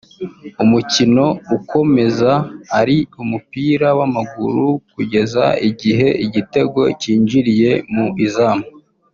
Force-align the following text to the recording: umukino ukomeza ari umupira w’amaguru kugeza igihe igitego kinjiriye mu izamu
umukino 0.63 1.25
ukomeza 1.57 2.31
ari 2.79 2.97
umupira 3.21 3.87
w’amaguru 3.97 4.65
kugeza 4.93 5.45
igihe 5.69 6.07
igitego 6.25 6.79
kinjiriye 7.01 7.71
mu 7.93 8.07
izamu 8.25 8.65